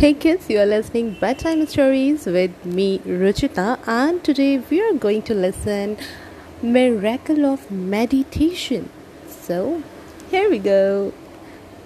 Hey 0.00 0.14
kids, 0.14 0.48
you 0.48 0.58
are 0.58 0.64
listening 0.64 1.18
Bedtime 1.20 1.66
Stories 1.66 2.24
with 2.24 2.64
me, 2.64 3.00
Ruchita, 3.00 3.86
and 3.86 4.24
today 4.24 4.56
we 4.56 4.80
are 4.80 4.94
going 4.94 5.20
to 5.24 5.34
listen 5.34 5.98
Miracle 6.62 7.44
of 7.44 7.70
Meditation. 7.70 8.88
So, 9.28 9.82
here 10.30 10.48
we 10.48 10.58
go. 10.58 11.12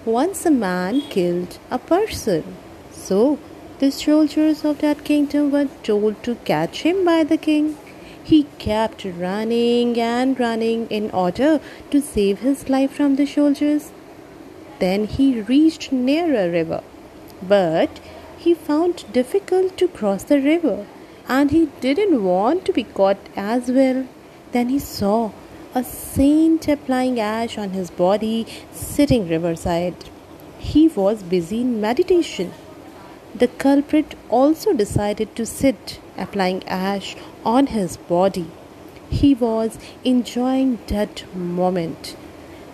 Once 0.05 0.47
a 0.47 0.53
man 0.53 1.01
killed 1.17 1.59
a 1.73 1.81
person. 1.81 2.57
So, 2.93 3.41
the 3.81 3.91
soldiers 3.91 4.65
of 4.65 4.79
that 4.79 5.03
kingdom 5.03 5.51
were 5.51 5.69
told 5.83 6.23
to 6.23 6.37
catch 6.53 6.83
him 6.83 7.05
by 7.05 7.25
the 7.25 7.37
king. 7.37 7.77
He 8.23 8.45
kept 8.61 9.05
running 9.05 9.99
and 9.99 10.39
running 10.39 10.87
in 10.87 11.11
order 11.11 11.61
to 11.91 12.01
save 12.01 12.39
his 12.39 12.69
life 12.69 12.93
from 12.93 13.17
the 13.17 13.27
soldiers. 13.27 13.91
Then 14.79 15.07
he 15.07 15.41
reached 15.41 15.91
near 15.91 16.33
a 16.33 16.49
river 16.49 16.85
but 17.43 18.01
he 18.39 18.55
found 18.55 19.05
difficult 19.13 19.77
to 19.79 19.89
cross 19.89 20.25
the 20.25 20.41
river 20.41 20.87
and 21.29 21.51
he 21.51 21.67
didn't 21.81 22.23
want 22.23 22.65
to 22.65 22.73
be 22.73 22.85
caught 22.85 23.17
as 23.37 23.71
well. 23.71 24.07
Then 24.53 24.69
he 24.69 24.79
saw 24.79 25.33
a 25.75 25.83
saint 25.83 26.69
applying 26.69 27.19
ash 27.19 27.57
on 27.59 27.71
his 27.71 27.91
body 27.91 28.47
sitting 28.71 29.29
riverside. 29.29 29.97
He 30.59 30.89
was 30.89 31.23
busy 31.23 31.63
in 31.63 31.81
meditation. 31.81 32.53
The 33.35 33.49
culprit 33.49 34.15
also 34.29 34.73
decided 34.73 35.35
to 35.37 35.47
sit 35.47 36.01
applying 36.17 36.63
ash 36.69 37.17
on 37.45 37.69
his 37.69 37.97
body. 37.97 38.47
He 39.11 39.35
was 39.35 39.79
enjoying 40.05 40.79
that 40.87 41.25
moment. 41.35 42.17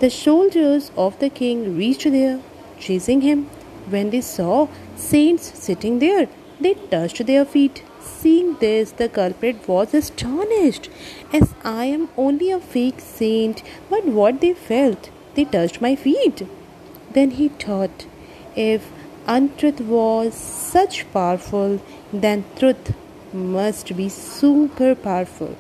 The 0.01 0.11
soldiers 0.11 0.91
of 0.97 1.19
the 1.19 1.31
king 1.31 1.77
reached 1.77 2.11
there, 2.11 2.41
chasing 2.79 3.23
him 3.23 3.49
when 3.91 4.11
they 4.11 4.21
saw 4.21 4.69
saints 4.97 5.53
sitting 5.59 5.99
there, 5.99 6.29
they 6.61 6.75
touched 6.75 7.27
their 7.27 7.45
feet. 7.45 7.83
Seeing 8.01 8.57
this, 8.57 8.93
the 8.93 9.09
culprit 9.09 9.67
was 9.69 9.95
astonished, 9.95 10.89
as 11.33 11.55
I 11.65 11.87
am 11.87 12.09
only 12.17 12.51
a 12.51 12.61
fake 12.61 13.01
saint. 13.01 13.63
But 13.89 14.05
what 14.05 14.41
they 14.41 14.53
felt, 14.53 15.11
they 15.35 15.45
touched 15.45 15.81
my 15.81 15.97
feet. 15.97 16.43
Then 17.13 17.33
he 17.33 17.49
thought, 17.49 18.07
if 18.57 18.91
untruth 19.27 19.81
was 19.81 20.35
such 20.35 21.11
powerful, 21.13 21.81
then 22.13 22.45
truth 22.59 22.95
must 23.33 23.97
be 23.97 24.09
super 24.09 24.95
powerful. 24.95 25.57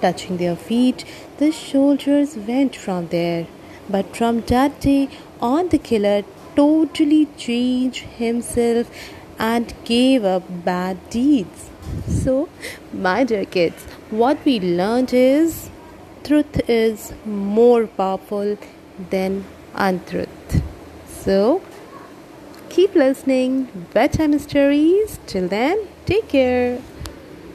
Touching 0.00 0.36
their 0.36 0.56
feet, 0.56 1.04
the 1.38 1.52
soldiers 1.52 2.36
went 2.36 2.74
from 2.74 3.08
there. 3.08 3.46
But 3.88 4.16
from 4.16 4.40
that 4.42 4.80
day 4.80 5.08
on, 5.40 5.68
the 5.68 5.78
killer 5.78 6.24
totally 6.56 7.26
changed 7.36 8.04
himself 8.22 8.90
and 9.38 9.74
gave 9.84 10.24
up 10.24 10.44
bad 10.64 10.98
deeds. 11.10 11.70
So, 12.08 12.48
my 12.92 13.24
dear 13.24 13.44
kids, 13.44 13.82
what 14.10 14.44
we 14.44 14.60
learned 14.60 15.12
is 15.12 15.70
truth 16.24 16.60
is 16.68 17.12
more 17.24 17.86
powerful 17.86 18.56
than 19.10 19.44
untruth. 19.74 20.62
So, 21.08 21.62
keep 22.68 22.94
listening. 22.94 23.68
Bedtime 23.92 24.38
stories. 24.38 25.18
Till 25.26 25.48
then, 25.48 25.86
take 26.06 26.28
care. 26.28 26.80